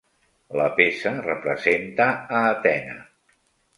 La 0.59 0.69
peça 0.79 1.11
representa 1.27 2.07
a 2.39 2.41
Atena. 2.55 2.97